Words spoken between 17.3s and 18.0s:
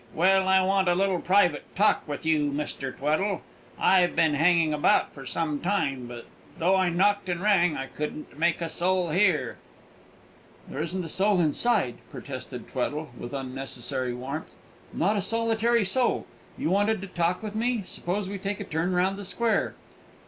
with me.